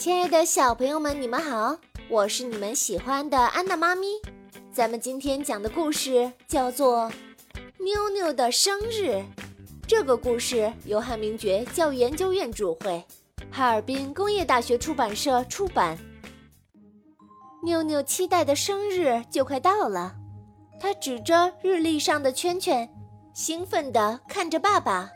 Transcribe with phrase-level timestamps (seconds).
[0.00, 1.76] 亲爱的小朋友们，你们好，
[2.08, 4.06] 我是你们喜欢的安娜妈咪。
[4.72, 7.12] 咱们今天讲的故事叫做
[7.84, 9.10] 《妞妞的生日》。
[9.86, 13.04] 这个故事由汉明觉教育研究院主会，
[13.52, 15.98] 哈尔滨工业大学出版社出版。
[17.62, 20.14] 妞妞期待的生日就快到了，
[20.80, 22.88] 她指着日历上的圈圈，
[23.34, 25.10] 兴奋地看着爸爸：“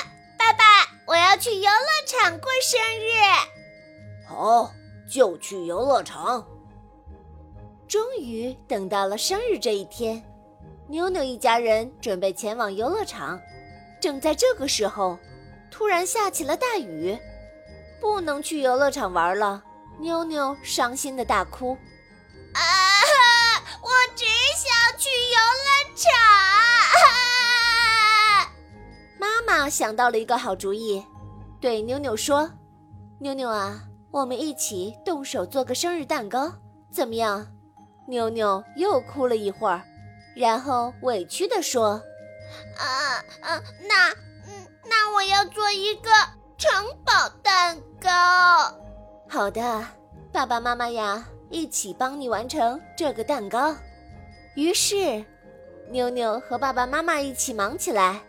[0.38, 0.64] 爸爸，
[1.06, 3.50] 我要去游乐场过生日。”
[4.40, 4.72] 好，
[5.06, 6.42] 就去游乐场。
[7.86, 10.24] 终于等到了生日这一天，
[10.88, 13.38] 妞妞一家人准备前往游乐场。
[14.00, 15.18] 正在这个时候，
[15.70, 17.18] 突然下起了大雨，
[18.00, 19.62] 不能去游乐场玩了。
[19.98, 21.76] 妞妞伤心的大哭
[22.56, 22.62] ：“啊，
[23.82, 24.24] 我只
[24.56, 26.10] 想去游乐场！”
[29.20, 31.04] 妈妈想到了一个好主意，
[31.60, 32.50] 对妞妞说
[33.20, 36.52] ：“妞妞啊，我们一起动手做个生日蛋糕，
[36.90, 37.46] 怎么样？”
[38.08, 39.82] 妞妞又哭了一会儿，
[40.34, 42.02] 然后委屈地说。
[42.76, 42.84] 啊
[43.40, 44.10] 啊，那
[44.48, 46.10] 嗯，那我要做一个
[46.58, 46.70] 城
[47.04, 48.10] 堡蛋糕。
[49.28, 49.86] 好的，
[50.32, 53.76] 爸爸妈妈呀，一起帮你完成这个蛋糕。
[54.56, 55.24] 于是，
[55.88, 58.20] 妞妞和爸爸妈妈一起忙起来，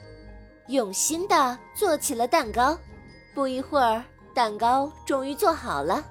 [0.67, 2.77] 用心的做起了蛋糕。
[3.33, 6.03] 不一会儿，蛋糕终于做好了，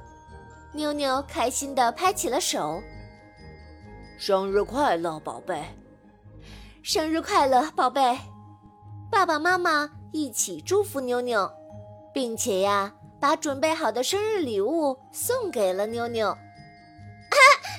[0.73, 2.83] 妞妞开心的拍起了手。
[4.19, 5.65] 生日快乐，宝贝！
[6.83, 8.19] 生日快乐，宝贝！
[9.11, 11.51] 爸爸妈妈一起祝福妞妞，
[12.13, 16.37] 并且呀，把准备好的生日礼物送给了妞妞。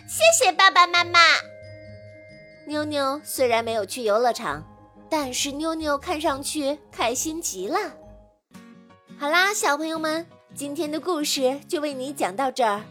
[0.07, 1.19] 谢谢爸爸妈妈。
[2.67, 4.63] 妞妞虽然没有去游乐场，
[5.09, 7.77] 但是妞妞看上去开心极了。
[9.21, 12.81] 好啦，小朋友们，今天的故事就为你讲到这儿。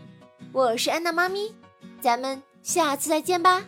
[0.53, 1.53] 我是安娜妈咪，
[2.00, 3.64] 咱们下次再见吧。